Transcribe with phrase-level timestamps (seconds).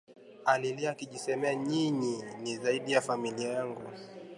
[0.45, 3.81] alilia akijisemea, nyinyi ni zaidi ya familia yangu